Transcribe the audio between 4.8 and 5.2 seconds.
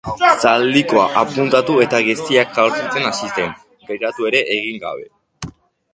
gabe.